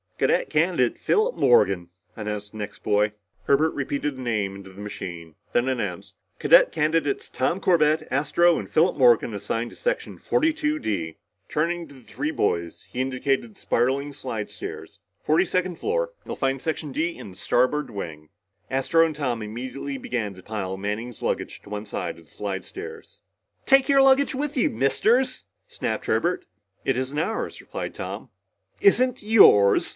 "Cadet 0.17 0.51
Candidate 0.51 0.99
Philip 0.99 1.35
Morgan," 1.35 1.89
announced 2.15 2.51
the 2.51 2.57
next 2.59 2.83
boy. 2.83 3.13
Herbert 3.45 3.71
repeated 3.71 4.17
the 4.17 4.21
name 4.21 4.55
into 4.55 4.71
the 4.71 4.81
machine, 4.81 5.33
then 5.51 5.67
announced, 5.67 6.15
"Cadet 6.37 6.71
Candidates 6.71 7.27
Tom 7.29 7.59
Corbett, 7.59 8.07
Astro, 8.11 8.57
and 8.59 8.69
Philip 8.69 8.97
Morgan 8.97 9.33
assigned 9.33 9.71
to 9.71 9.75
Section 9.75 10.19
42 10.19 10.77
D." 10.77 11.17
Turning 11.49 11.87
to 11.87 11.95
the 11.95 12.01
three 12.01 12.29
boys, 12.29 12.83
he 12.89 13.01
indicated 13.01 13.51
the 13.55 13.59
spiraling 13.59 14.11
slidestairs. 14.11 14.99
"Forty 15.23 15.45
second 15.45 15.77
floor. 15.79 16.11
You'll 16.23 16.35
find 16.35 16.61
Section 16.61 16.91
D 16.91 17.17
in 17.17 17.31
the 17.31 17.35
starboard 17.37 17.89
wing." 17.89 18.29
Astro 18.69 19.03
and 19.05 19.15
Tom 19.15 19.41
immediately 19.41 19.97
began 19.97 20.35
to 20.35 20.43
pile 20.43 20.77
Manning's 20.77 21.23
luggage 21.23 21.61
to 21.63 21.69
one 21.69 21.85
side 21.85 22.19
of 22.19 22.25
the 22.25 22.31
slidestairs. 22.31 23.21
"Take 23.65 23.89
your 23.89 24.03
luggage 24.03 24.35
with 24.35 24.55
you, 24.55 24.69
Misters!" 24.69 25.45
snapped 25.67 26.05
Herbert. 26.05 26.45
"It 26.85 26.95
isn't 26.97 27.17
ours," 27.19 27.59
replied 27.59 27.95
Tom. 27.95 28.29
"Isn't 28.81 29.23
yours?" 29.23 29.89